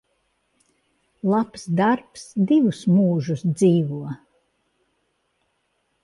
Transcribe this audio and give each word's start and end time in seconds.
Labs 1.33 1.65
darbs 1.81 2.23
divus 2.51 2.79
mūžus 2.93 3.43
dzīvo. 3.59 4.01